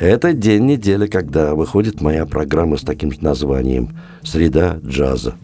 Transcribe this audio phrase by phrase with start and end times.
[0.00, 5.34] Это день недели, когда выходит моя программа с таким названием «Среда джаза».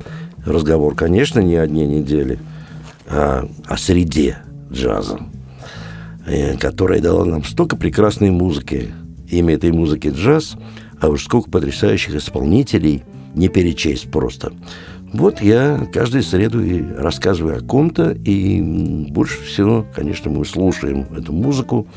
[0.46, 2.38] Разговор, конечно, не о дне недели,
[3.08, 4.38] а о среде
[4.70, 5.18] джаза,
[6.26, 8.94] э, которая дала нам столько прекрасной музыки.
[9.28, 10.56] Имя этой музыки джаз,
[11.00, 13.02] а уж сколько потрясающих исполнителей
[13.34, 14.52] не перечесть просто.
[15.12, 18.60] Вот я каждую среду и рассказываю о ком-то, и
[19.10, 21.88] больше всего, конечно, мы слушаем эту музыку,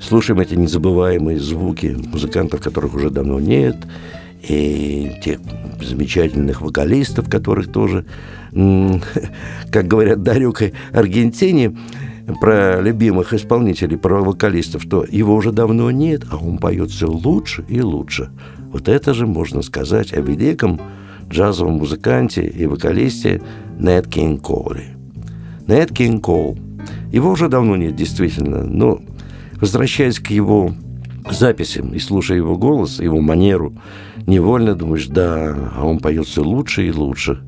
[0.00, 3.76] слушаем эти незабываемые звуки музыкантов, которых уже давно нет,
[4.42, 5.40] и тех
[5.80, 8.04] замечательных вокалистов, которых тоже,
[8.52, 11.76] как говорят Дарюкой Аргентине,
[12.40, 17.64] про любимых исполнителей, про вокалистов, что его уже давно нет, а он поет все лучше
[17.68, 18.30] и лучше.
[18.72, 20.80] Вот это же можно сказать о великом
[21.30, 23.42] джазовом музыканте и вокалисте
[23.78, 24.96] Нэт Кинг Колли.
[25.66, 26.58] Нэт Кинг Кол.
[27.12, 29.00] Его уже давно нет, действительно, но
[29.60, 30.72] возвращаясь к его
[31.30, 33.74] записям и слушая его голос, его манеру,
[34.26, 37.42] невольно думаешь, да, а он поет все лучше и лучше.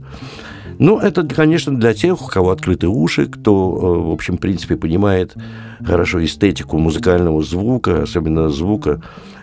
[0.79, 4.77] Ну, это, конечно, для тех, у кого открыты уши, кто, э, в общем, в принципе,
[4.77, 5.35] понимает
[5.85, 9.03] хорошо эстетику музыкального звука, особенно звука,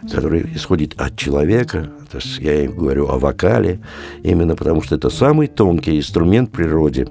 [0.10, 1.90] который исходит от человека.
[2.10, 3.82] То есть я говорю о вокале,
[4.24, 7.10] именно потому что это самый тонкий инструмент в природе,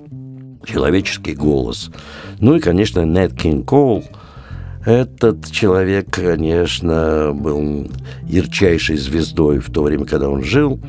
[0.64, 1.90] человеческий голос.
[2.40, 4.04] Ну и, конечно, Нэт Кинг Коул–
[4.84, 7.90] этот человек, конечно, был
[8.24, 10.80] ярчайшей звездой в то время, когда он жил.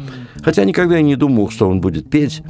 [0.43, 2.43] Хотя никогда я не думал, что он будет петь.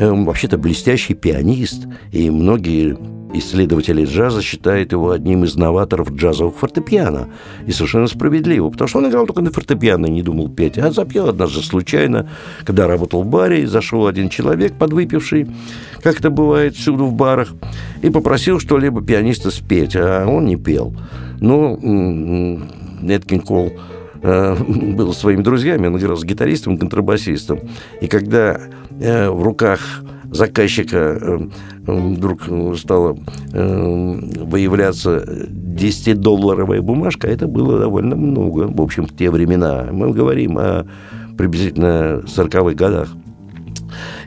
[0.00, 2.96] Он вообще-то блестящий пианист, и многие
[3.32, 7.28] исследователи джаза считают его одним из новаторов джазовых фортепиано.
[7.66, 10.78] И совершенно справедливо, потому что он играл только на фортепиано, не думал петь.
[10.78, 12.28] А запел однажды случайно,
[12.64, 15.48] когда работал в баре, зашел один человек, подвыпивший,
[16.02, 17.52] как это бывает всюду в барах,
[18.02, 20.96] и попросил что-либо пианиста спеть, а он не пел.
[21.40, 21.78] Ну,
[23.02, 23.72] Неткин Кол
[24.22, 24.56] э,
[24.94, 27.60] был своими друзьями, он играл с гитаристом, контрабасистом.
[28.00, 28.60] И когда
[29.00, 29.80] э, в руках
[30.30, 31.38] заказчика э,
[31.86, 32.42] вдруг
[32.76, 33.18] стала
[33.52, 35.24] выявляться
[35.80, 39.88] 10-долларовая бумажка, это было довольно много, в общем, в те времена.
[39.90, 40.86] Мы говорим о
[41.36, 43.08] приблизительно 40-х годах.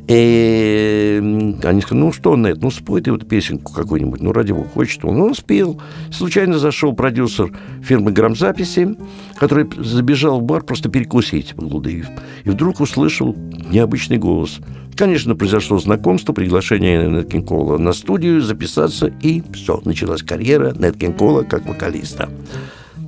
[0.07, 1.21] И
[1.63, 5.03] они сказали, ну что, Нет, ну спой ты вот песенку какую-нибудь, ну ради бога, хочет
[5.05, 5.17] он.
[5.17, 5.81] Ну, он спел.
[6.11, 8.97] Случайно зашел продюсер фирмы грамзаписи,
[9.35, 12.07] который забежал в бар просто перекусить, Блудыев.
[12.43, 13.33] И вдруг услышал
[13.69, 14.59] необычный голос.
[14.95, 21.43] Конечно, произошло знакомство, приглашение Неткин Кола на студию, записаться, и все, началась карьера Неткин Кола
[21.43, 22.29] как вокалиста.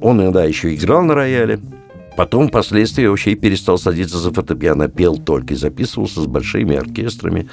[0.02, 1.60] Он иногда еще играл на рояле,
[2.16, 7.50] Потом, впоследствии, вообще и перестал садиться за фортепиано, пел только и записывался с большими оркестрами.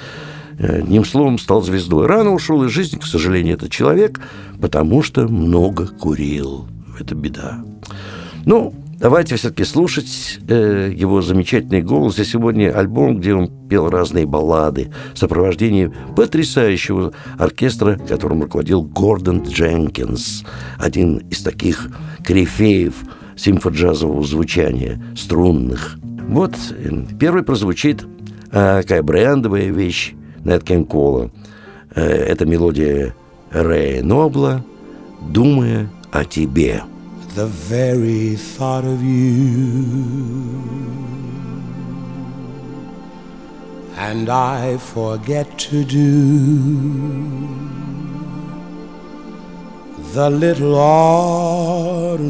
[0.57, 2.07] Э, одним словом, стал звездой.
[2.07, 4.21] Рано ушел из жизни, к сожалению, этот человек,
[4.61, 6.67] потому что много курил.
[6.97, 7.65] Это беда.
[8.45, 12.17] Ну, давайте все-таки слушать э, его замечательный голос.
[12.19, 19.43] И сегодня альбом, где он пел разные баллады в сопровождении потрясающего оркестра, которым руководил Гордон
[19.43, 20.45] Дженкинс,
[20.77, 21.89] один из таких
[22.23, 22.93] корифеев–
[23.35, 25.97] симфоджазового звучания, струнных.
[26.27, 28.05] Вот э, первый прозвучит
[28.51, 30.13] э, такая брендовая вещь
[30.43, 31.31] Нэт Кола.
[31.95, 33.15] Э, это мелодия
[33.51, 34.63] Рэя Нобла
[35.21, 36.83] «Думая о тебе».
[37.35, 40.73] The very thought of you
[43.97, 47.72] And I forget to do
[50.13, 52.25] the little ordinary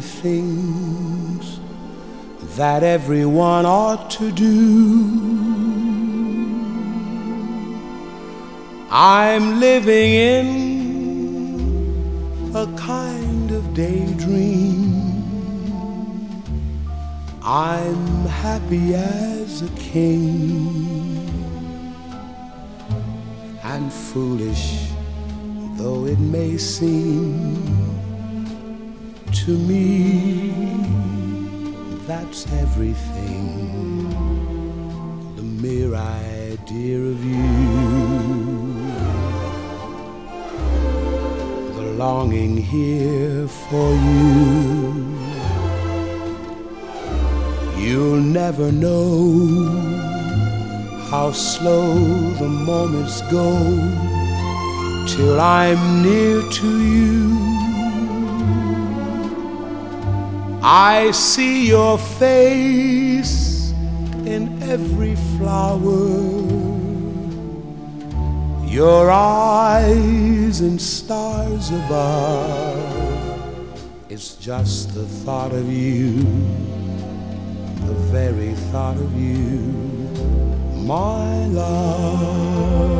[0.00, 1.58] things
[2.54, 4.58] that everyone ought to do.
[8.90, 10.48] I'm living in
[12.54, 14.84] a kind of daydream.
[17.42, 21.24] I'm happy as a king
[23.62, 24.97] and foolish
[25.78, 27.56] though it may seem
[29.32, 30.52] to me
[32.04, 33.46] that's everything
[35.36, 38.08] the mere idea of you
[41.76, 45.18] the longing here for you.
[47.78, 49.68] You'll never know
[51.10, 51.94] how slow
[52.42, 54.17] the moments go
[55.08, 57.38] till I'm near to you.
[60.62, 63.70] I see your face
[64.26, 66.10] in every flower,
[68.66, 72.98] your eyes and stars above.
[74.10, 76.22] It's just the thought of you,
[77.86, 79.58] the very thought of you,
[80.86, 82.97] my love.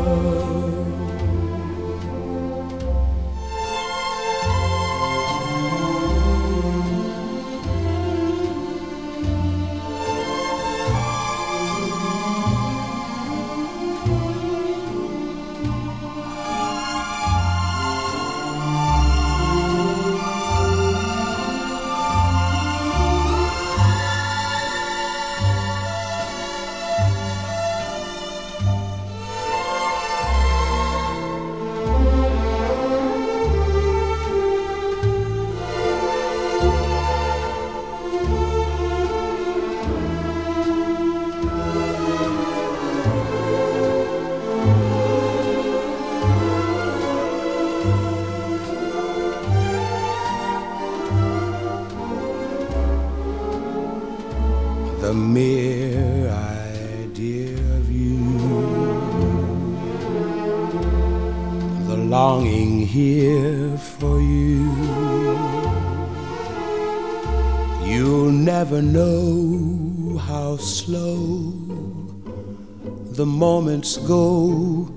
[73.97, 74.87] Go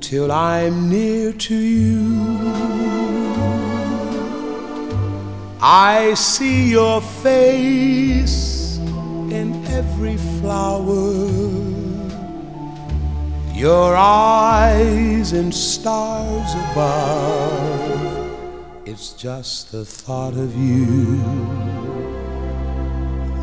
[0.00, 2.80] till I'm near to you.
[5.62, 11.28] I see your face in every flower,
[13.54, 18.30] your eyes and stars above.
[18.86, 21.16] It's just the thought of you,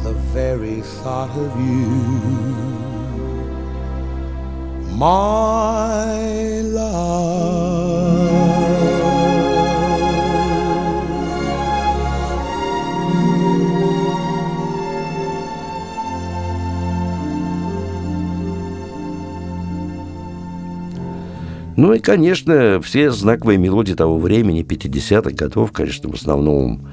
[0.03, 2.76] the very thought of you,
[4.97, 7.37] my love.
[21.77, 26.87] Ну и, конечно, все знаковые мелодии того времени, 50-х годов, конечно, в основном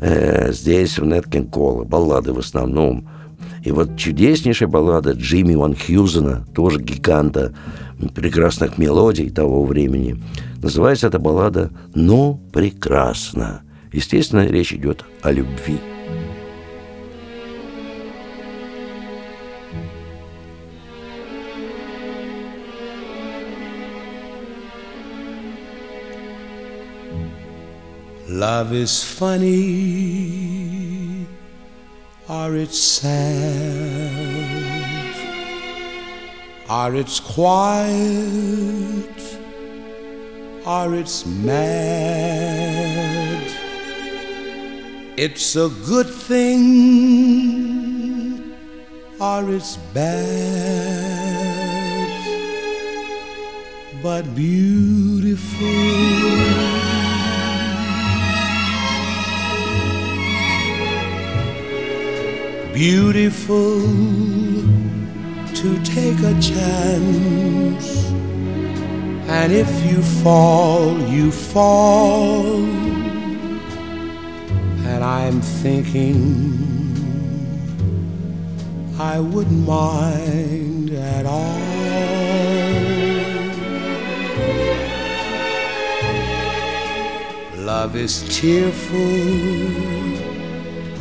[0.00, 3.06] э, здесь, в Неткин Кола, баллады в основном.
[3.64, 7.54] И вот чудеснейшая баллада Джимми Ван Хьюзена, тоже гиганта
[8.14, 10.22] прекрасных мелодий того времени.
[10.62, 13.62] Называется эта баллада «Но прекрасно».
[13.90, 15.78] Естественно, речь идет о любви.
[28.28, 30.73] Love is funny,
[32.28, 33.14] or it's sad,
[36.70, 37.84] or it's quiet,
[40.64, 42.34] are it's mad.
[45.18, 46.64] It's a good thing,
[49.20, 50.50] are it's bad,
[54.02, 55.64] but beautiful.
[62.74, 63.80] Beautiful
[65.54, 68.10] to take a chance.
[69.28, 72.64] And if you fall, you fall.
[74.90, 76.16] And I'm thinking
[78.98, 81.60] I wouldn't mind at all.
[87.56, 90.03] Love is cheerful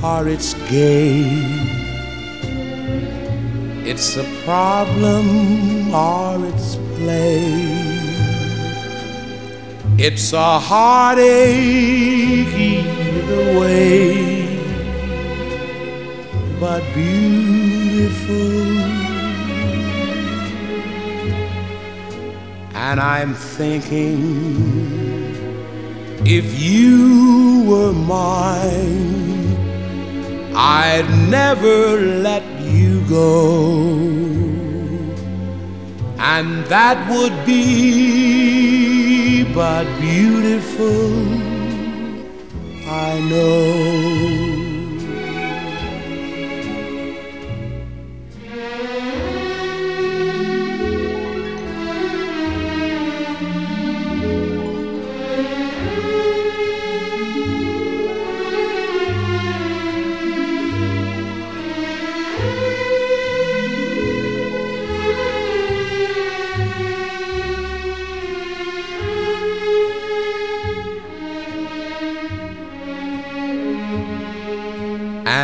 [0.03, 1.23] or it's gay.
[3.85, 7.93] It's a problem or it's play.
[9.97, 11.23] It's a heartache
[12.53, 14.59] either way,
[16.59, 18.33] but beautiful.
[22.75, 24.19] And I'm thinking
[26.25, 29.22] if you were mine
[30.55, 33.93] I'd never let you go.
[36.19, 41.11] And that would be but beautiful,
[42.87, 44.42] I know.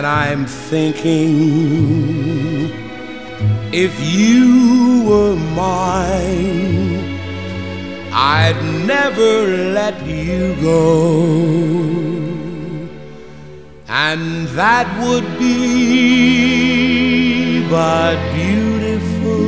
[0.10, 1.34] I'm thinking
[3.72, 7.00] if you were mine,
[8.12, 9.34] I'd never
[9.80, 11.60] let you go.
[13.88, 15.60] And that would be
[17.70, 19.46] but beautiful.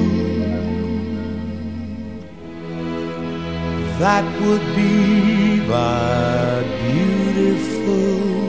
[3.97, 8.40] That would be but beautiful.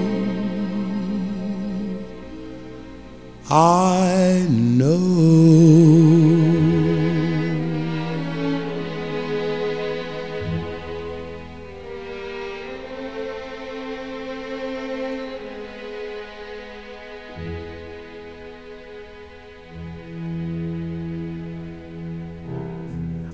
[3.55, 5.93] I know.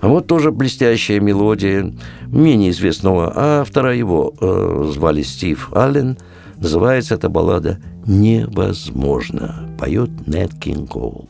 [0.00, 1.94] А вот тоже блестящая мелодия
[2.26, 6.18] менее известного автора, его э, звали Стив Аллен.
[6.56, 9.67] Называется эта баллада «Невозможно».
[9.78, 11.28] поет Нэт Кинг Коул.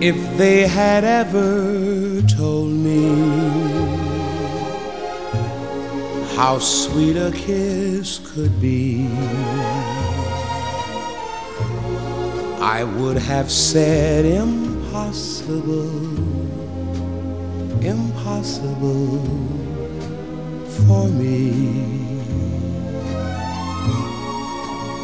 [0.00, 3.67] If they had ever told me
[6.38, 9.08] how sweet a kiss could be,
[12.60, 15.88] I would have said impossible,
[17.82, 19.18] impossible
[20.76, 21.50] for me.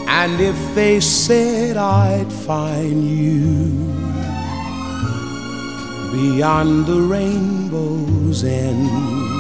[0.07, 3.73] And if they said I'd find you
[6.13, 9.34] beyond the rainbow's end.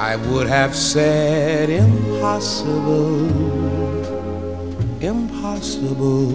[0.00, 3.26] I would have said impossible,
[5.02, 6.30] impossible,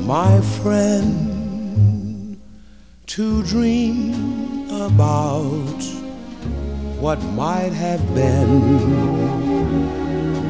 [0.00, 2.36] my friend,
[3.06, 5.82] to dream about
[6.98, 9.54] what might have been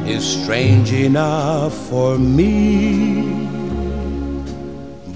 [0.07, 3.21] is strange enough for me.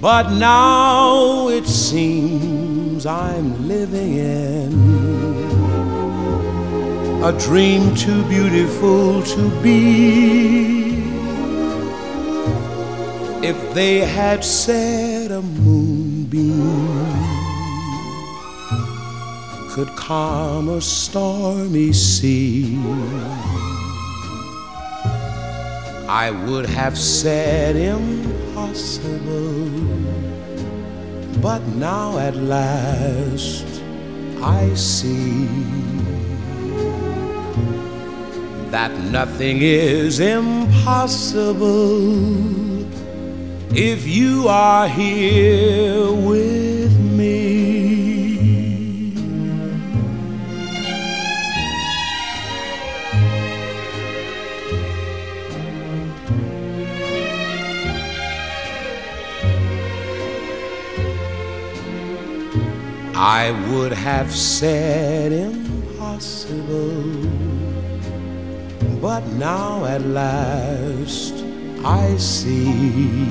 [0.00, 5.67] But now it seems I'm living in
[7.22, 11.02] a dream too beautiful to be.
[13.42, 17.08] If they had said a moonbeam
[19.70, 22.78] could calm a stormy sea,
[26.08, 29.18] I would have said impossible.
[31.42, 33.66] But now at last
[34.40, 35.87] I see
[38.70, 41.58] that nothing is impossible
[43.74, 47.68] if you are here with me.
[63.20, 67.27] I would have said impossible,
[69.00, 71.34] but now at last
[71.84, 73.24] I see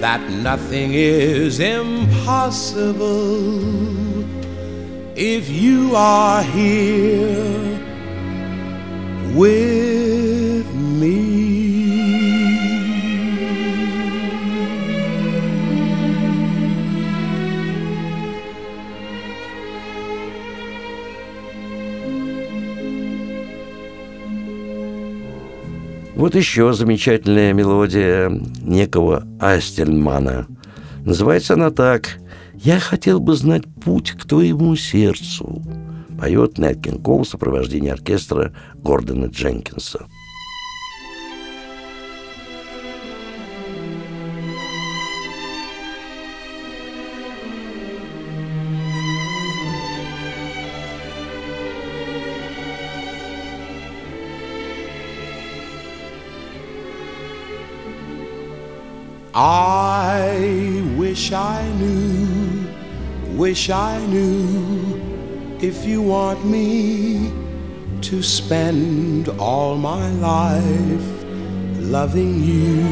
[0.00, 3.04] that nothing is impossible
[5.16, 7.78] if you are here
[9.34, 9.97] with
[26.28, 28.28] Вот еще замечательная мелодия
[28.60, 30.46] некого Астельмана.
[31.02, 32.18] Называется она так
[32.52, 35.62] «Я хотел бы знать путь к твоему сердцу»,
[36.20, 40.04] поет Нэт Кинг Кол в сопровождении оркестра Гордона Дженкинса.
[59.40, 62.66] I wish I knew,
[63.36, 67.32] wish I knew if you want me
[68.00, 71.24] to spend all my life
[71.78, 72.82] loving you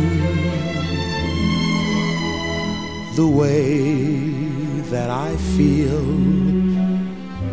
[3.17, 3.89] the way
[4.93, 6.07] that I feel.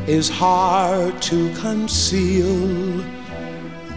[0.06, 3.04] Is hard to conceal,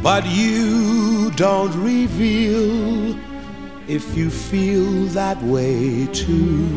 [0.02, 3.14] but you don't reveal
[3.88, 6.68] if you feel that way too.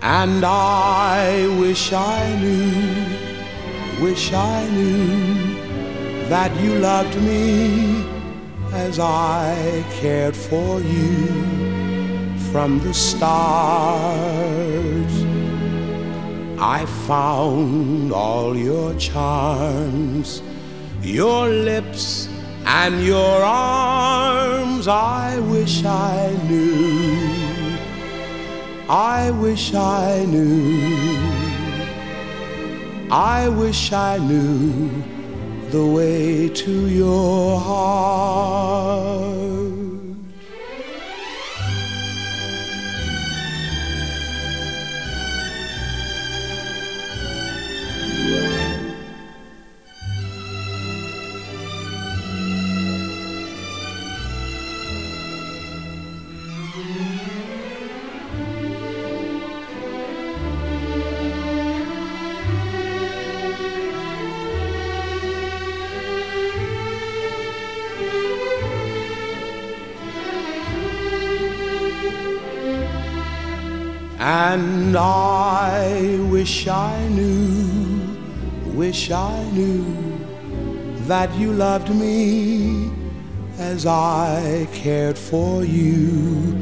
[0.00, 8.04] And I wish I knew, wish I knew that you loved me
[8.72, 11.26] as I cared for you
[12.52, 14.06] from the start.
[16.58, 20.42] I found all your charms,
[21.02, 22.28] your lips
[22.66, 24.88] and your arms.
[24.88, 27.76] I wish I knew,
[28.88, 31.18] I wish I knew,
[33.10, 34.90] I wish I knew
[35.70, 39.55] the way to your heart.
[74.56, 78.16] And I wish I knew,
[78.72, 79.84] wish I knew
[81.06, 82.90] that you loved me
[83.58, 86.56] as I cared for you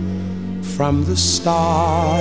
[0.75, 2.21] from the start.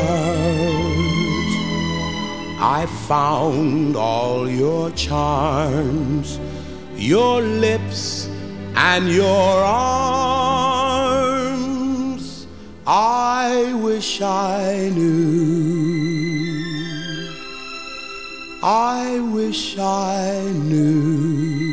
[2.60, 6.40] I found all your charms,
[6.96, 8.30] your lips
[8.76, 10.43] and your arms.
[12.86, 16.04] I wish I knew.
[18.62, 21.64] I wish I knew.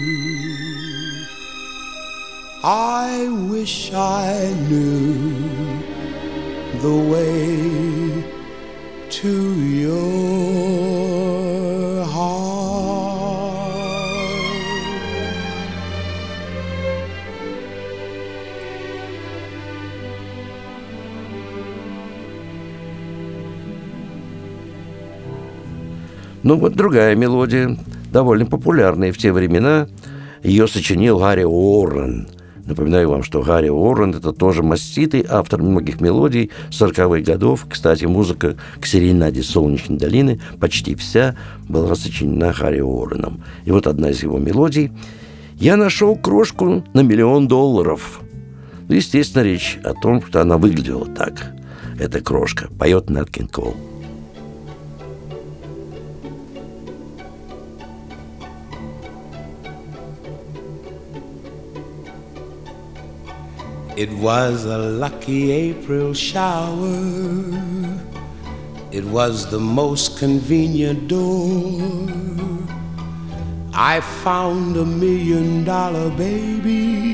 [2.62, 5.24] I wish I knew
[6.80, 8.24] the way
[9.10, 11.19] to your
[26.50, 27.78] Ну вот другая мелодия,
[28.12, 29.86] довольно популярная в те времена.
[30.42, 32.26] Ее сочинил Гарри Уоррен.
[32.66, 37.66] Напоминаю вам, что Гарри Уоррен– это тоже маститый автор многих мелодий 40-х годов.
[37.70, 41.36] Кстати, музыка к серенаде «Солнечной долины» почти вся
[41.68, 43.44] была сочинена Гарри Уорреном.
[43.64, 44.90] И вот одна из его мелодий
[45.54, 48.22] «Я нашел крошку на миллион долларов».
[48.88, 51.52] Ну, естественно, речь о том, что она выглядела так.
[52.00, 53.56] Эта крошка поет Нат Кинг
[64.00, 66.96] It was a lucky April shower.
[68.90, 72.08] It was the most convenient door.
[73.74, 77.12] I found a million dollar baby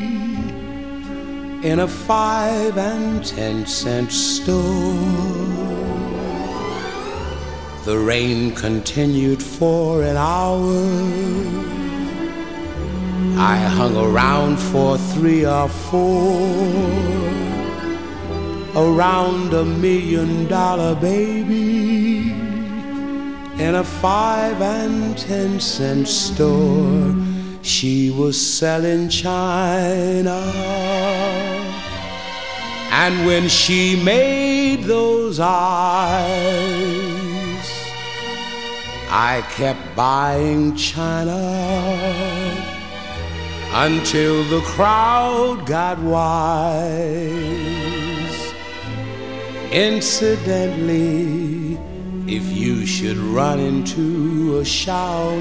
[1.69, 4.95] in a five and ten cent store.
[7.85, 11.76] The rain continued for an hour.
[13.39, 16.41] I hung around for three or four
[18.75, 22.31] around a million dollar baby
[23.63, 27.15] in a five and ten cent store.
[27.61, 30.41] She was selling china.
[32.91, 36.57] And when she made those eyes,
[39.11, 42.46] I kept buying china
[43.79, 47.27] until the crowd got wise.
[49.71, 51.79] Incidentally,
[52.27, 55.37] if you should run into a shower,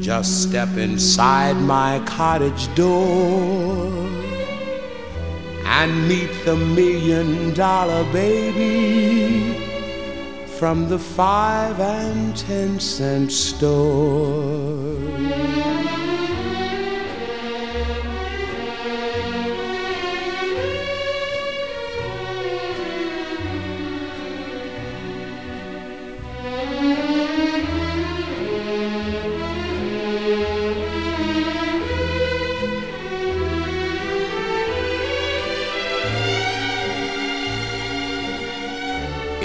[0.00, 3.86] just step inside my cottage door
[5.66, 9.54] and meet the million dollar baby
[10.58, 15.05] from the five and ten cent store.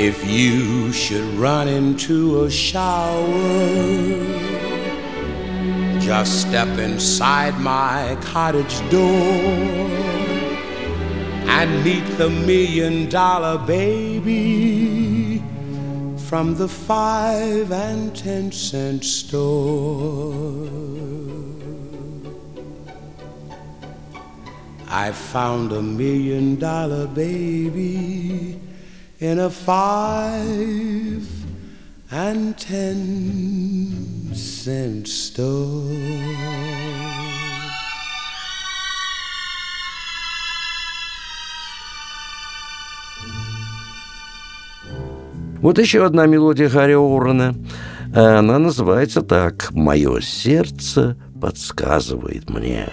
[0.04, 3.30] If you should run into a shower,
[6.00, 9.22] just step inside my cottage door
[11.46, 15.44] and meet the million dollar baby
[16.18, 20.68] from the five and ten cent store.
[24.90, 28.60] I found a million dollar baby
[29.22, 31.28] in a five
[32.12, 35.86] and ten cent store.
[45.62, 47.54] Вот еще одна мелодия Гарри Орена.
[48.16, 52.90] Она называется так «Мое сердце подсказывает мне».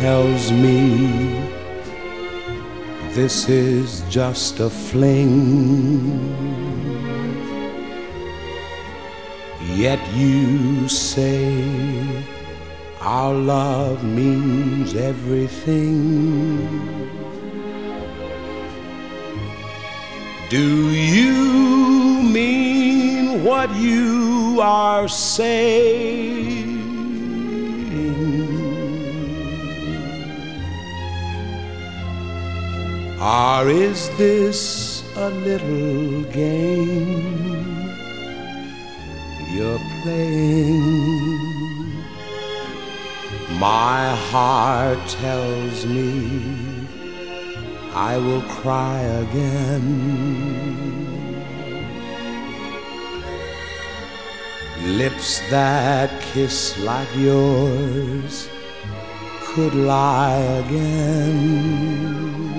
[0.00, 1.44] Tells me
[3.12, 5.28] this is just a fling.
[9.76, 12.24] Yet you say
[12.98, 15.98] our love means everything.
[20.48, 20.66] Do
[21.18, 26.59] you mean what you are saying?
[33.20, 37.92] Or is this a little game
[39.52, 40.80] you're playing?
[43.58, 46.88] My heart tells me
[47.92, 49.84] I will cry again.
[54.96, 58.48] Lips that kiss like yours
[59.42, 62.49] could lie again.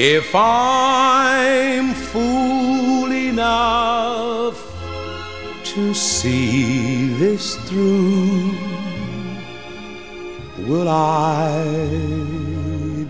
[0.00, 4.56] If I'm fool enough
[5.64, 8.54] to see this through,
[10.68, 11.64] will I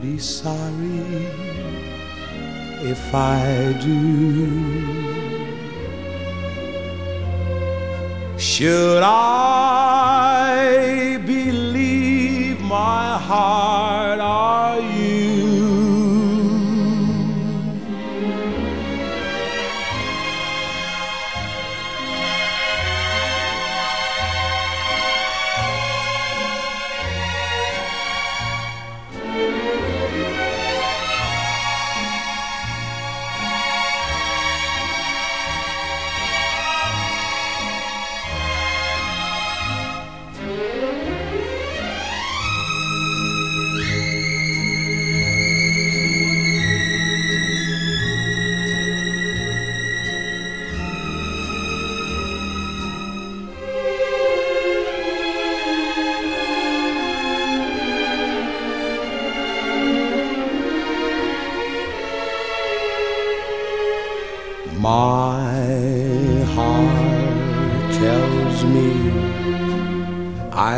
[0.00, 1.28] be sorry
[2.80, 4.48] if I do?
[8.38, 9.98] Should I
[11.26, 13.87] believe my heart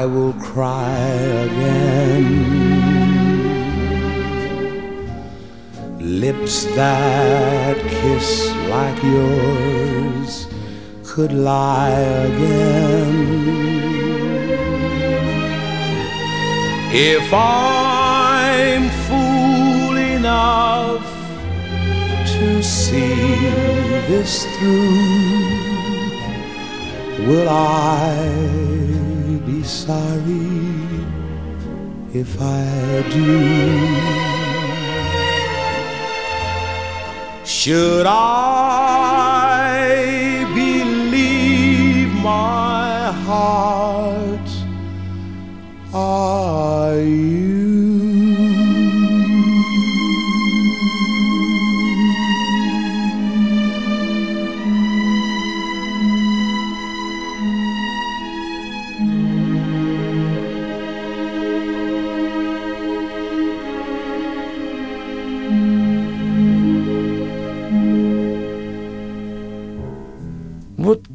[0.01, 0.97] I will cry
[1.49, 2.27] again.
[5.99, 8.31] Lips that kiss
[8.75, 10.47] like yours
[11.05, 11.91] could lie
[12.31, 13.15] again.
[16.95, 21.07] If I'm fool enough
[22.35, 23.37] to see
[24.09, 25.45] this through,
[27.29, 29.10] will I
[29.51, 30.49] be sorry
[32.13, 33.41] if I do?
[37.45, 38.80] Should I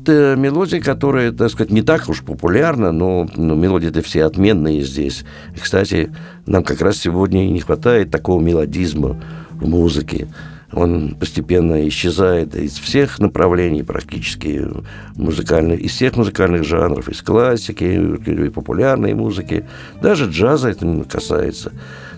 [0.08, 5.24] э, мелодия, которая, так сказать, не так уж популярна, но, но мелодии-то все отменные здесь.
[5.56, 6.12] И, кстати,
[6.46, 10.28] нам как раз сегодня и не хватает такого мелодизма в музыке.
[10.74, 14.68] Он постепенно исчезает из всех направлений практически
[15.16, 19.66] музыкальных, из всех музыкальных жанров, из классики, популярной музыки,
[20.02, 21.72] даже джаза это касается.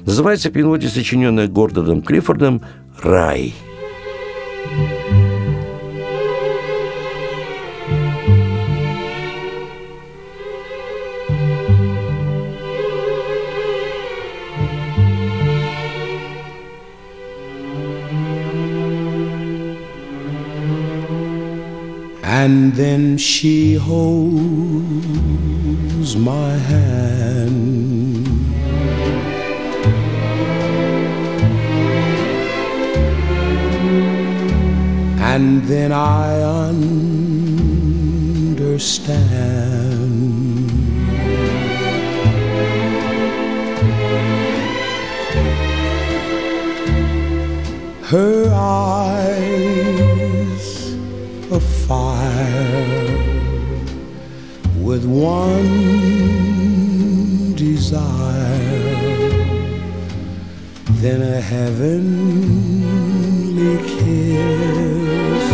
[0.05, 2.61] Называется мелодия, сочиненная Гордоном Клиффордом
[3.03, 3.53] «Рай».
[22.47, 24.15] And then she holds
[26.15, 28.27] my hand.
[35.19, 36.87] And then I understand.
[48.03, 49.36] Her eyes
[51.87, 53.07] fire
[54.81, 55.65] with one
[57.55, 58.91] desire,
[61.01, 62.57] then a heavenly
[63.93, 65.45] kiss.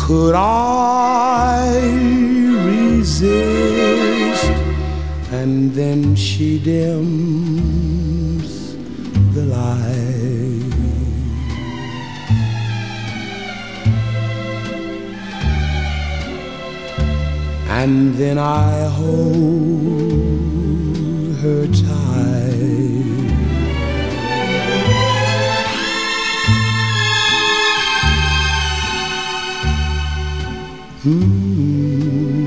[0.00, 1.78] Could I
[2.70, 4.50] resist?
[5.30, 7.34] And then she dims
[9.34, 10.03] the light.
[17.84, 20.16] And then I hold
[21.42, 22.54] her tight.
[31.02, 31.44] Hmm.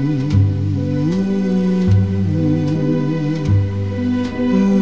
[0.07, 0.31] Hmm.
[4.37, 4.73] Hmm.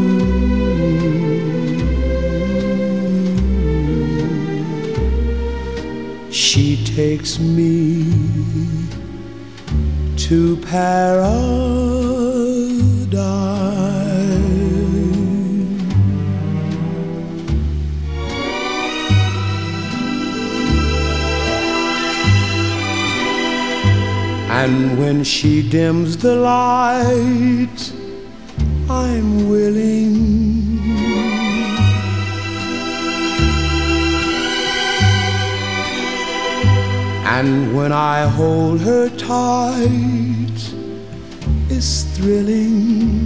[6.31, 8.14] She takes me
[10.25, 11.21] to paradise.
[24.49, 27.93] And when she dims the light,
[28.89, 30.64] I'm willing.
[37.37, 40.57] And when I hold her tight,
[41.69, 43.25] it's thrilling.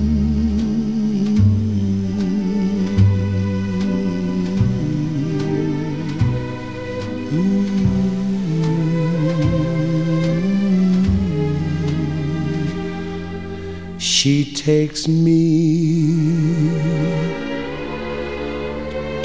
[13.99, 16.71] She takes me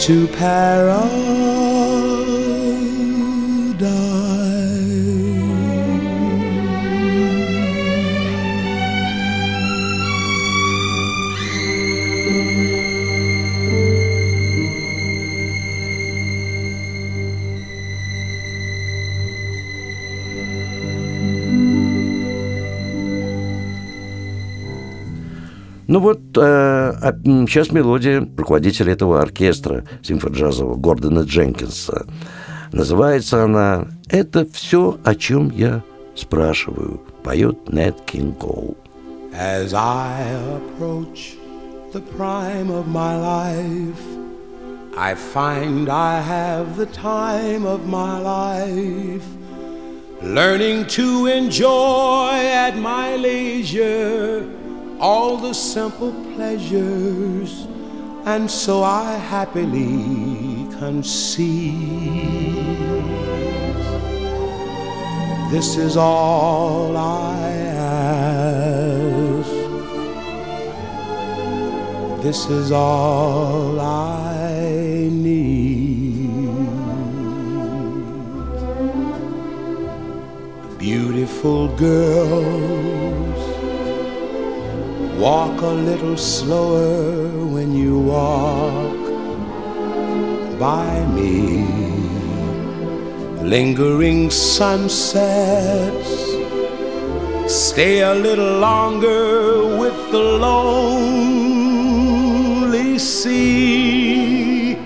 [0.00, 1.73] to paradise.
[25.94, 26.92] Ну вот, э,
[27.46, 32.04] сейчас мелодия руководителя этого оркестра симфоджазового Гордона Дженкинса.
[32.72, 35.83] Называется она «Это все, о чем я
[36.16, 38.42] спрашиваю», поет Нэт Кинг.
[39.33, 40.24] As I
[40.57, 41.37] approach
[41.92, 44.02] the prime of my life,
[44.98, 49.22] I find I have the time of my life,
[50.20, 54.44] learning to enjoy at my leisure
[55.00, 57.66] all the simple pleasures,
[58.24, 62.54] and so I happily conceive.
[65.50, 68.14] This is all I ask.
[72.22, 76.48] This is all I need.
[80.64, 82.83] A Beautiful girls,
[85.24, 89.00] walk a little slower when you walk
[90.58, 91.64] by me
[93.40, 96.12] lingering sunsets.
[97.50, 101.38] Stay a little longer with the lonely
[102.98, 104.76] sea.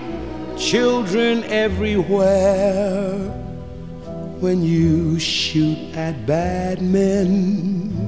[0.57, 3.17] Children everywhere
[4.39, 7.98] when you shoot at bad men,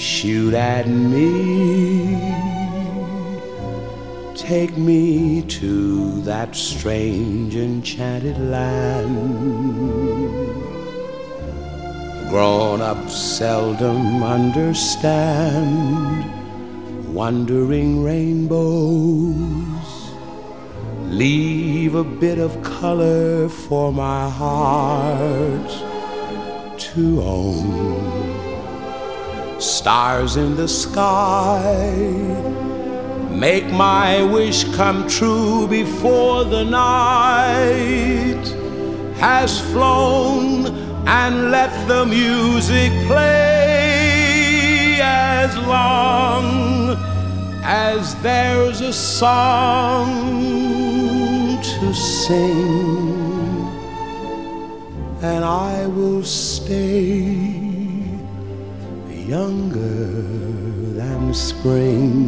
[0.00, 2.16] shoot at me.
[4.34, 9.10] Take me to that strange enchanted land.
[12.30, 16.24] Grown up seldom understand
[17.14, 19.34] wandering rainbows.
[21.08, 25.70] Leave a bit of color for my heart
[26.78, 28.39] to own.
[29.60, 31.92] Stars in the sky.
[33.30, 38.42] Make my wish come true before the night
[39.16, 40.66] has flown
[41.06, 46.96] and let the music play as long
[47.62, 50.08] as there's a song
[51.62, 53.68] to sing.
[55.20, 57.69] And I will stay
[59.30, 60.22] younger
[60.98, 62.20] than spring.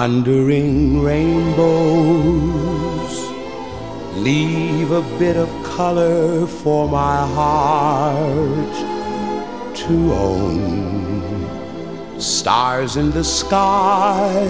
[0.00, 1.60] Wandering rainbows
[4.26, 8.74] leave a bit of color for my heart
[9.76, 10.58] to own.
[12.18, 14.42] Stars in the sky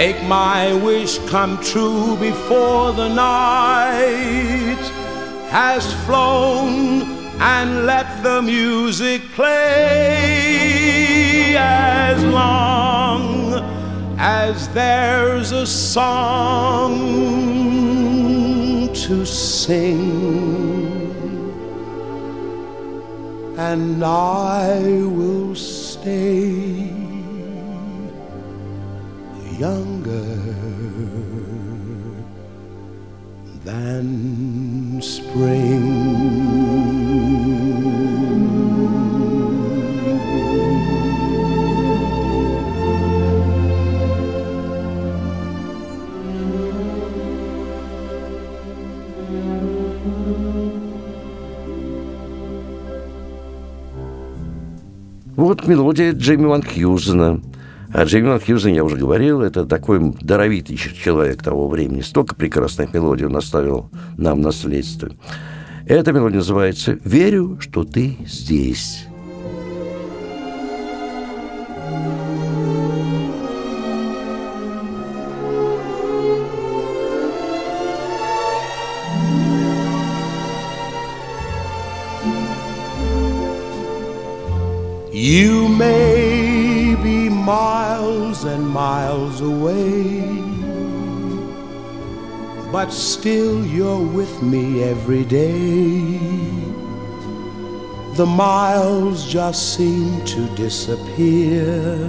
[0.00, 4.84] make my wish come true before the night
[5.50, 7.02] has flown
[7.54, 10.38] and let the music play
[11.58, 13.37] as long
[14.28, 16.92] as there's a song
[18.92, 20.10] to sing,
[23.56, 24.82] and I
[25.18, 26.92] will stay
[29.64, 30.28] younger
[33.64, 36.07] than spring.
[55.68, 57.40] Мелодия Джейми Ван Хьюзена.
[57.92, 62.00] А Джейми Ван Хьюзен, я уже говорил, это такой даровитый человек того времени.
[62.00, 65.10] Столько прекрасных мелодий он оставил нам наследство.
[65.86, 69.06] Эта мелодия называется «Верю, что ты здесь».
[85.28, 90.22] You may be miles and miles away,
[92.72, 96.18] but still you're with me every day.
[98.14, 102.08] The miles just seem to disappear,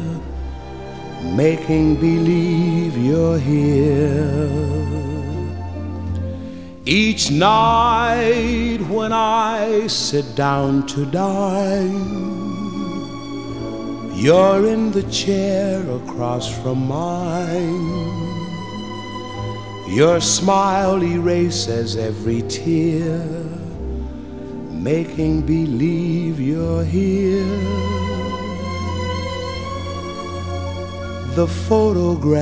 [1.21, 4.49] making believe you're here.
[6.85, 12.38] Each night when I sit down to dine,
[14.19, 18.09] you're in the chair across from mine.
[19.87, 23.25] Your smile erases every tear,
[24.71, 27.45] making believe you're here.
[31.35, 32.39] The photograph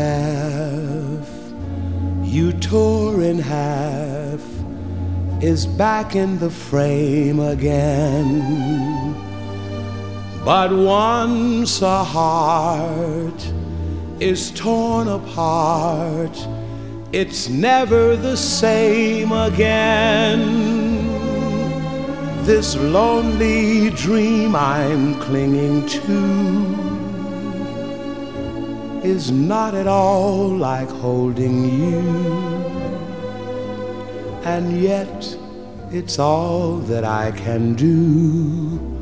[2.23, 4.41] you tore in half
[5.43, 8.96] is back in the frame again.
[10.47, 13.51] But once a heart
[14.21, 16.37] is torn apart,
[17.11, 20.39] it's never the same again.
[22.45, 26.21] This lonely dream I'm clinging to
[29.03, 31.99] is not at all like holding you.
[34.45, 35.37] And yet,
[35.91, 38.96] it's all that I can do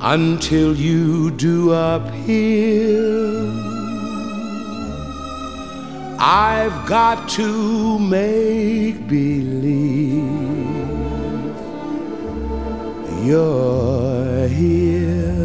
[0.00, 3.18] until you do appear.
[6.20, 10.24] I've got to make believe
[13.24, 15.37] you're here.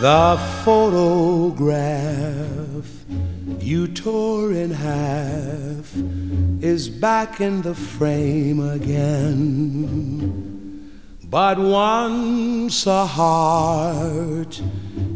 [0.00, 1.76] The photograph
[3.60, 5.90] you tore in half
[6.62, 10.52] is back in the frame again.
[11.24, 14.60] But once a heart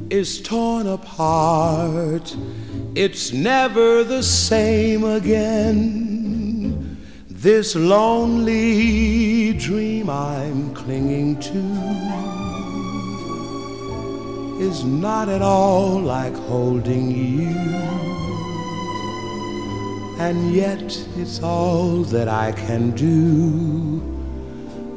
[0.08, 2.34] is torn apart,
[2.94, 6.96] it's never the same again.
[7.28, 12.29] This lonely dream I'm clinging to
[14.60, 17.48] is not at all like holding you.
[20.18, 24.02] And yet it's all that I can do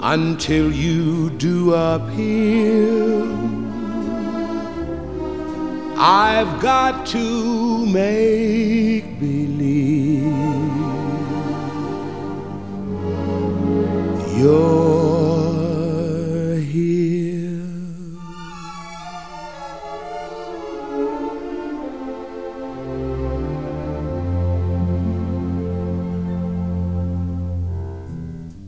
[0.01, 3.24] until you do appear.
[5.95, 10.24] I've got to make believe
[14.38, 15.42] you're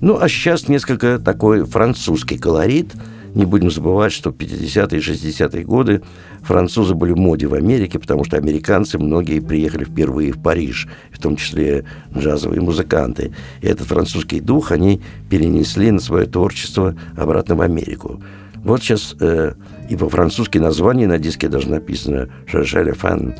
[0.01, 2.93] Ну, а сейчас несколько такой французский колорит.
[3.33, 6.01] Не будем забывать, что в 50-е и 60-е годы
[6.41, 11.21] французы были в моде в Америке, потому что американцы многие приехали впервые в Париж, в
[11.21, 11.83] том числе
[12.17, 13.33] джазовые музыканты.
[13.61, 18.21] И этот французский дух они перенесли на свое творчество обратно в Америку.
[18.63, 19.53] Вот сейчас э,
[19.89, 23.35] и по-французски название на диске даже написано «Шершеле фан».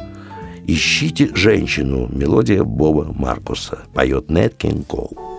[0.68, 3.80] «Ищите женщину»– мелодия Боба Маркуса.
[3.94, 5.35] Поет Нет Кинг Кол.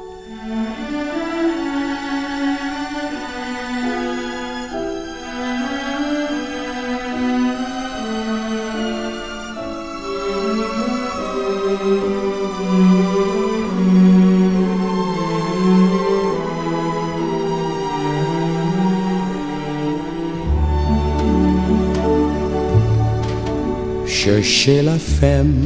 [24.37, 25.64] Cherchez la femme,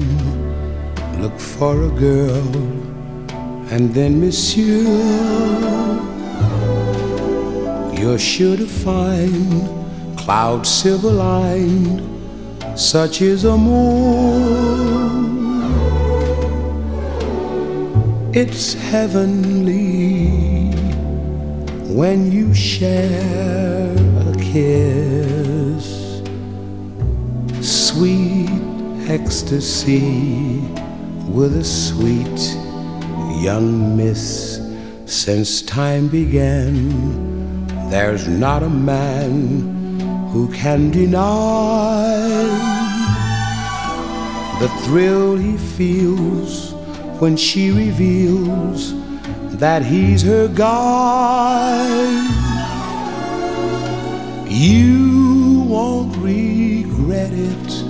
[1.21, 2.55] look for a girl,
[3.73, 4.85] and then, monsieur,
[7.99, 12.01] you're sure to find cloud silver lined,
[12.79, 14.21] such is a moon.
[18.33, 20.29] It's heavenly
[21.93, 23.97] when you share
[24.29, 26.23] a kiss,
[27.61, 28.30] sweet
[29.11, 30.61] ecstasy
[31.27, 32.41] with a sweet
[33.43, 34.61] young miss.
[35.05, 39.99] Since time began, there's not a man
[40.31, 42.07] who can deny
[44.61, 46.73] the thrill he feels
[47.21, 48.95] when she reveals
[49.59, 52.31] that he's her guide.
[54.49, 57.90] You won't regret it.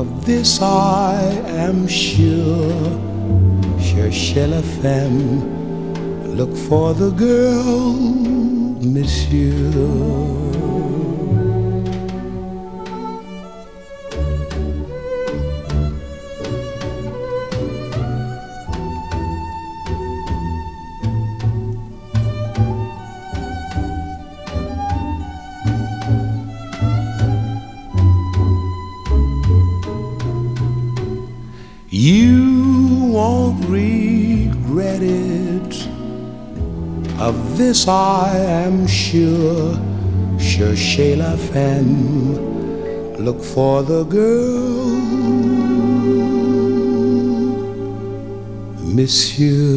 [0.00, 1.20] Of this I
[1.66, 2.72] am sure.
[3.78, 5.44] Cherchez la femme,
[6.38, 7.92] look for the girl,
[8.80, 10.49] monsieur.
[37.70, 39.78] This I am sure.
[40.38, 42.34] Cherchez la femme,
[43.24, 44.98] look for the girl,
[48.96, 49.70] Monsieur.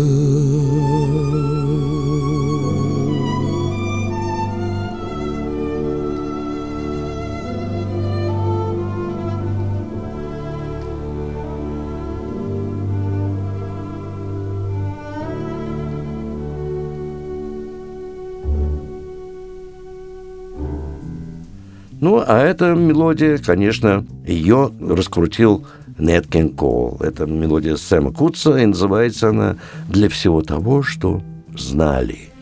[22.04, 25.66] Ну, а эта мелодия, конечно, ее раскрутил
[25.98, 26.98] Нет Кен Кол.
[27.00, 29.56] Это мелодия Сэма Кутса, и называется она
[29.88, 31.22] «Для всего того, что
[31.56, 32.33] знали».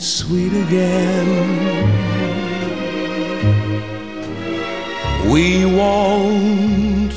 [0.00, 1.26] Sweet again.
[5.30, 7.12] We won't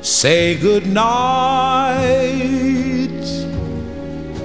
[0.00, 0.96] say goodnight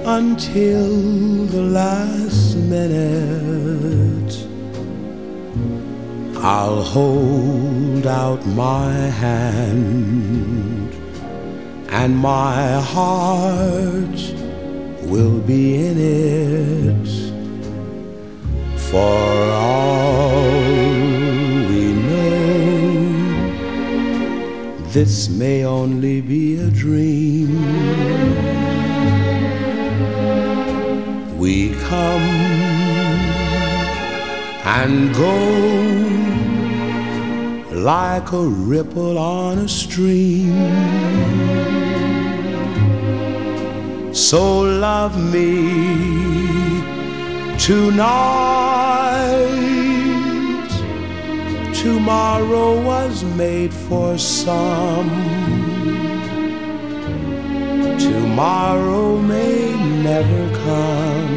[0.04, 4.46] until the last minute.
[6.36, 10.94] I'll hold out my hand
[11.90, 14.31] and my heart
[15.12, 17.08] will be in it
[18.78, 20.40] for all
[21.68, 22.86] we know,
[24.96, 27.50] this may only be a dream.
[31.38, 32.28] We come
[34.64, 35.36] and go
[37.70, 41.71] like a ripple on a stream.
[44.32, 45.50] So love me
[47.58, 48.72] tonight.
[51.74, 55.10] Tomorrow was made for some.
[57.98, 61.34] Tomorrow may never come,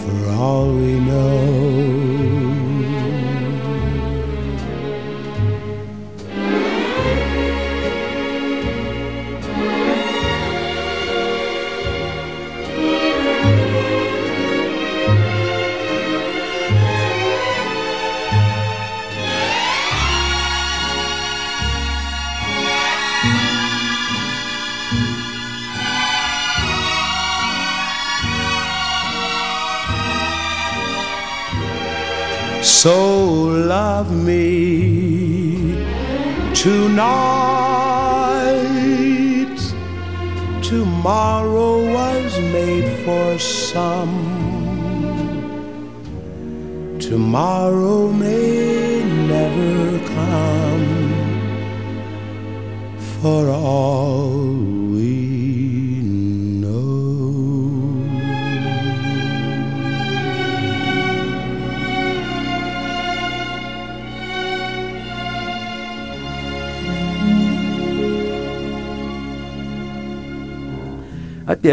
[0.00, 1.43] for all we know.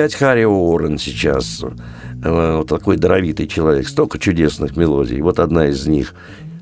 [0.02, 1.64] Опять Харри Уоррен сейчас.
[2.24, 3.88] Э, вот такой даровитый человек.
[3.88, 5.22] Столько чудесных мелодий.
[5.22, 6.16] Вот одна из них.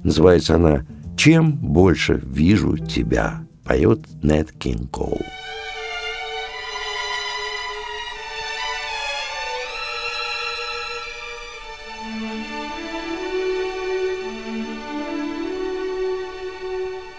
[0.03, 0.85] Называется она
[1.15, 5.21] «Чем больше вижу тебя» поет Нет Кинг Коул.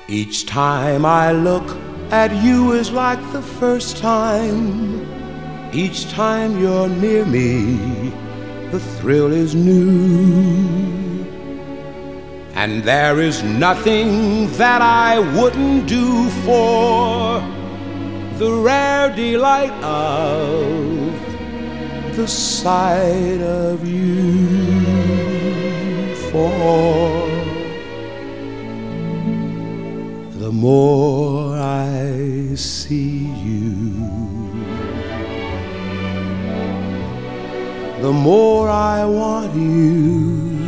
[0.06, 1.64] Each time I look
[2.10, 5.19] at you is like the first time
[5.72, 8.10] each time you're near me,
[8.72, 11.24] the thrill is new.
[12.54, 17.40] And there is nothing that I wouldn't do for
[18.38, 21.14] the rare delight of
[22.16, 24.80] the sight of you.
[26.30, 27.28] For
[30.38, 34.19] the more I see you
[38.00, 40.58] the more I want you.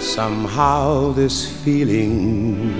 [0.00, 2.74] Somehow this feeling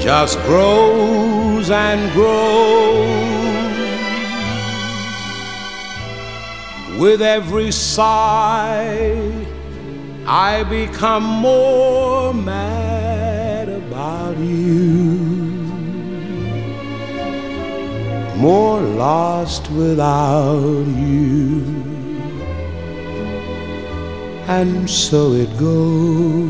[0.00, 3.38] just grows and grows.
[6.98, 9.46] With every sigh,
[10.26, 12.87] I become more mad
[18.38, 21.78] more lost without you.
[24.48, 26.48] and so it goes.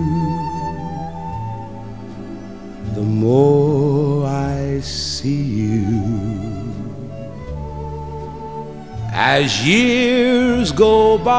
[2.95, 6.34] the more I see you?
[9.17, 11.33] As years go by,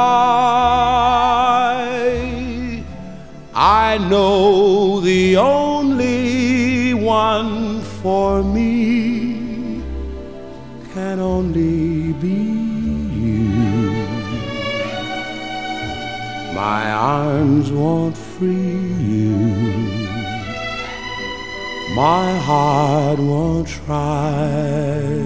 [3.53, 9.83] I know the only one for me
[10.93, 13.49] can only be you.
[16.53, 19.35] My arms won't free you.
[21.93, 25.25] My heart won't try.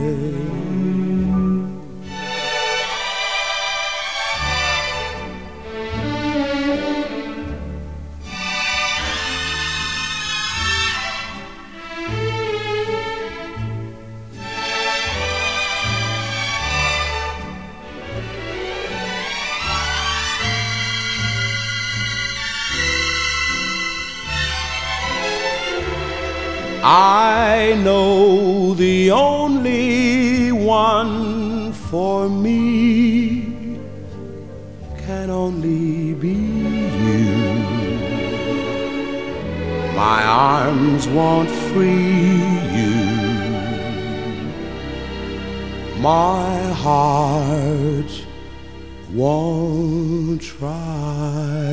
[26.82, 33.78] I know the only one for me
[35.06, 37.60] can only be you.
[39.94, 42.40] My arms won't free
[42.78, 43.20] you.
[46.00, 48.12] My heart
[49.12, 51.70] won't try.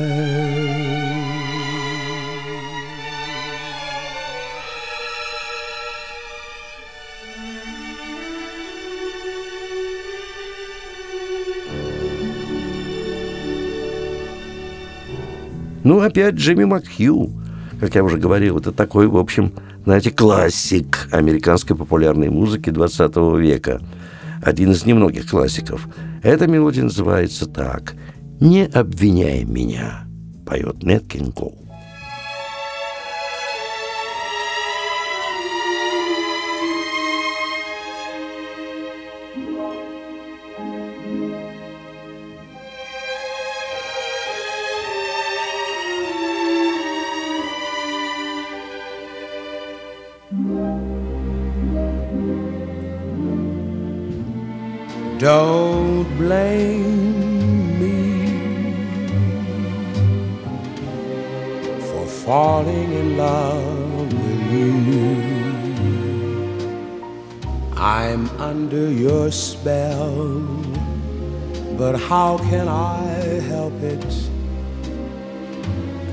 [15.87, 17.31] Ну, опять Джимми Макхью,
[17.79, 19.53] как я уже говорил, это такой, в общем,
[19.85, 23.79] знаете, классик американской популярной музыки 20 века.
[24.43, 25.87] Один из немногих классиков.
[26.23, 27.95] Эта мелодия называется так
[28.41, 30.03] «Не обвиняй меня»,
[30.45, 31.66] поет Нет Кинг Коул.
[55.19, 58.19] Don't blame me
[61.79, 65.15] for falling in love with you.
[67.77, 70.41] I'm under your spell,
[71.77, 73.07] but how can I
[73.47, 74.29] help it?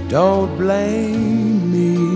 [0.08, 2.13] Don't blame me.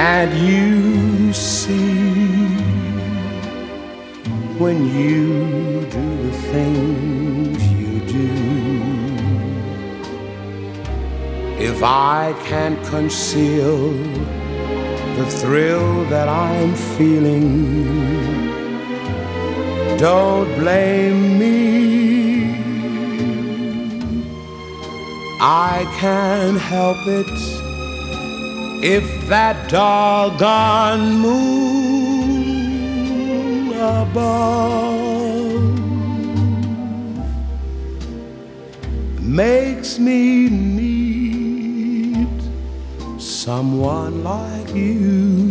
[0.00, 2.24] Can't you see
[4.56, 8.30] when you do the things you do?
[11.62, 13.92] If I can't conceal
[15.18, 17.48] the thrill that I'm feeling,
[19.98, 22.54] don't blame me.
[25.42, 27.59] I can't help it
[28.82, 32.40] if that doggone moon
[33.74, 34.80] above
[39.20, 42.28] makes me need
[43.20, 45.50] someone like you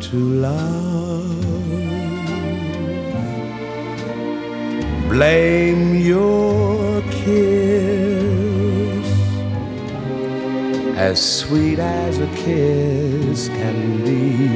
[0.00, 1.36] to love.
[5.10, 7.65] Blame your kiss
[10.96, 14.48] as sweet as a kiss can be,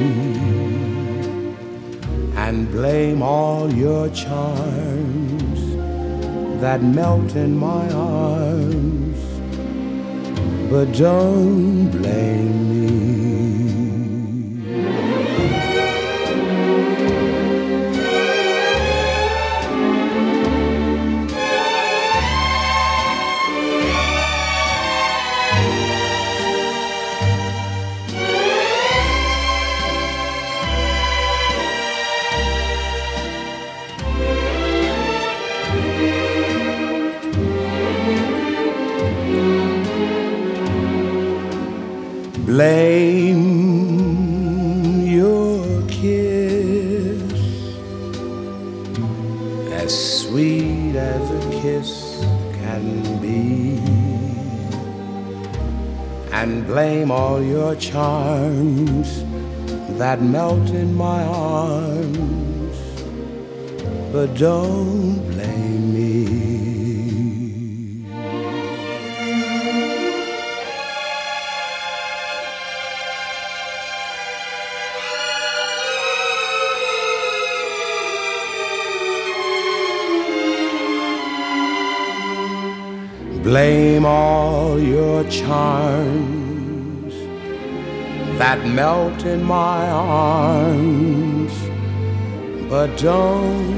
[2.35, 5.61] and blame all your charms
[6.59, 9.19] that melt in my arms,
[10.71, 12.20] but don't blame
[57.81, 59.23] charms
[59.97, 62.77] that melt in my arms,
[64.13, 65.10] but don't
[92.97, 93.71] don't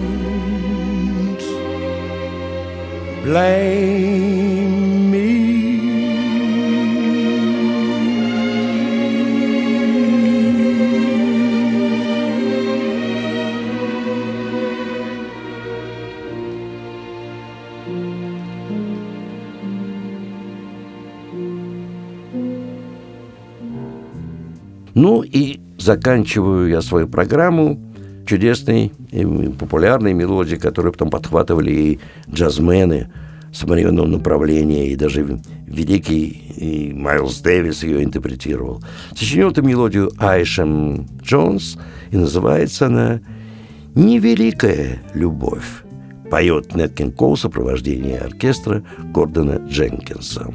[3.24, 4.84] blame
[24.96, 27.78] Ну и заканчиваю я свою программу
[28.26, 28.92] чудесной
[29.60, 32.00] популярной мелодией, которую потом подхватывали и
[32.32, 33.12] джазмены
[33.54, 38.84] современного направления, и даже великий и Майлз Дэвис ее интерпретировал.
[39.16, 41.78] Сочинил эту мелодию Айшем Джонс,
[42.12, 43.22] и называется она
[43.96, 45.84] «Невеликая любовь».
[46.32, 50.52] Поет Неткин Коу в сопровождении оркестра Гордона Дженкинса.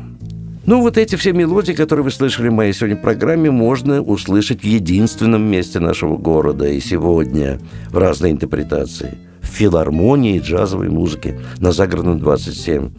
[0.68, 4.64] Ну, вот эти все мелодии, которые вы слышали в моей сегодня программе, можно услышать в
[4.64, 7.58] единственном месте нашего города и сегодня
[7.88, 9.16] в разной интерпретации.
[9.40, 12.90] В филармонии джазовой музыки на Загородном 27.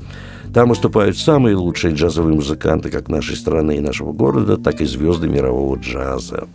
[0.54, 5.28] Там выступают самые лучшие джазовые музыканты как нашей страны и нашего города, так и звезды
[5.28, 6.47] мирового джаза.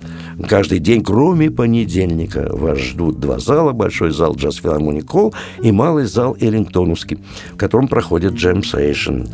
[0.49, 3.73] Каждый день, кроме понедельника, вас ждут два зала.
[3.73, 7.19] Большой зал Джаз Филармоник Холл и малый зал Эллингтоновский,
[7.53, 9.25] в котором проходит джем сейшн.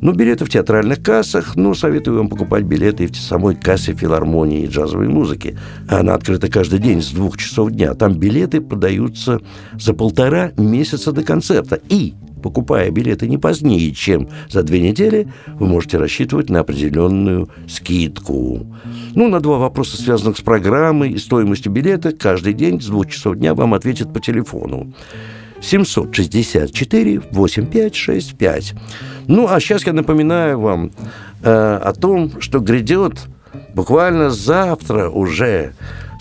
[0.00, 4.66] Ну, билеты в театральных кассах, ну, советую вам покупать билеты в самой кассе филармонии и
[4.66, 5.58] джазовой музыки.
[5.88, 7.94] Она открыта каждый день с двух часов дня.
[7.94, 9.40] Там билеты продаются
[9.78, 11.80] за полтора месяца до концерта.
[11.88, 12.14] И
[12.44, 18.66] покупая билеты не позднее, чем за две недели, вы можете рассчитывать на определенную скидку.
[19.14, 23.36] Ну, на два вопроса, связанных с программой и стоимостью билета, каждый день с двух часов
[23.36, 24.92] дня вам ответят по телефону.
[25.62, 28.74] 764 8565.
[29.26, 30.90] Ну, а сейчас я напоминаю вам
[31.42, 33.20] э, о том, что грядет
[33.72, 35.72] буквально завтра уже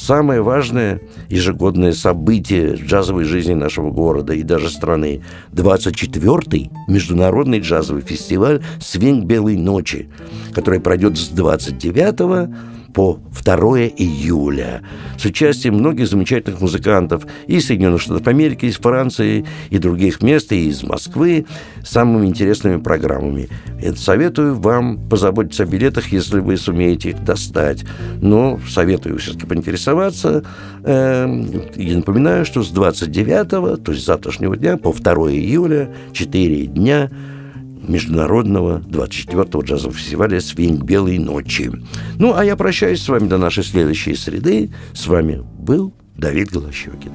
[0.04, 1.00] самое важное
[1.30, 5.22] ежегодное событие джазовой жизни нашего города и даже страны.
[5.54, 10.10] 24-й международный джазовый фестиваль «Свинг Белой ночи»,
[10.54, 12.50] который пройдет с 29
[12.94, 13.58] по 2
[13.98, 14.82] июля
[15.18, 20.70] с участием многих замечательных музыкантов из Соединенных Штатов Америки, из Франции и других мест, и
[20.70, 21.46] из Москвы,
[21.84, 23.50] с самыми интересными программами.
[23.82, 27.84] Это советую вам позаботиться о билетах, если вы сумеете их достать.
[28.22, 30.44] Но советую все-таки поинтересоваться.
[30.84, 37.10] Эм, и напоминаю, что с 29, то есть завтрашнего дня по 2 июля, 4 дня–
[37.88, 41.72] международного 24-го джазового фестиваля «Свинг Белой ночи».
[42.18, 44.72] Ну, а я прощаюсь с вами до нашей следующей среды.
[44.94, 47.12] С вами был Давид Голощекин.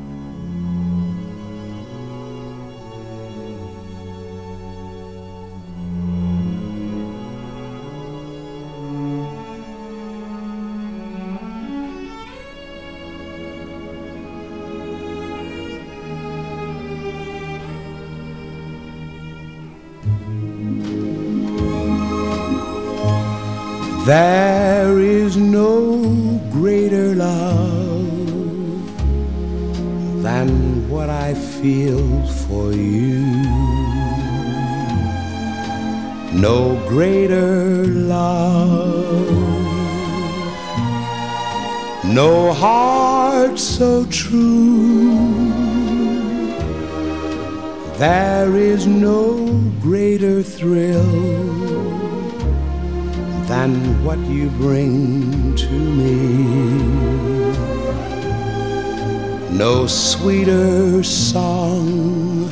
[24.08, 28.08] There is no greater love
[30.22, 33.20] than what I feel for you.
[36.32, 39.28] No greater love,
[42.02, 45.52] no heart so true.
[47.98, 51.57] There is no greater thrill
[53.48, 56.76] than what you bring to me.
[59.50, 62.44] No sweeter song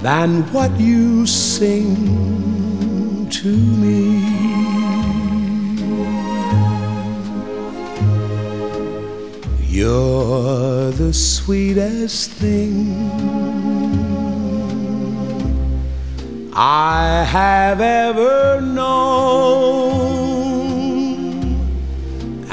[0.00, 4.24] than what you sing to me.
[9.68, 12.96] You're the sweetest thing
[16.54, 19.69] I have ever known.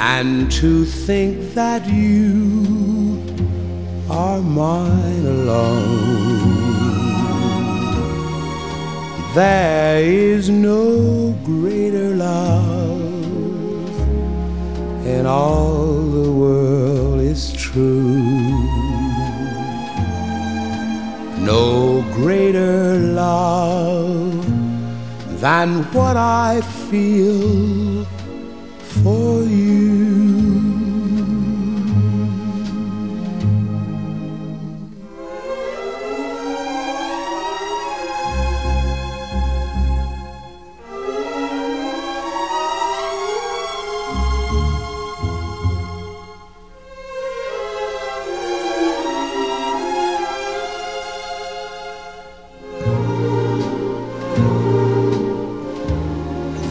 [0.09, 3.21] And to think that you
[4.09, 6.87] are mine alone.
[9.35, 13.01] There is no greater love
[15.05, 18.23] in all the world is true.
[21.51, 24.45] No greater love
[25.41, 28.07] than what I feel
[29.07, 29.67] for you.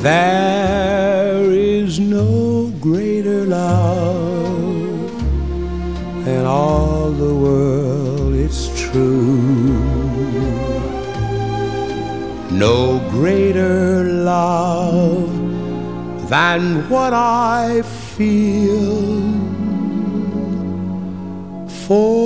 [0.03, 0.36] There
[13.17, 15.31] greater love
[16.29, 17.81] than what I
[18.15, 19.23] feel
[21.87, 22.26] for.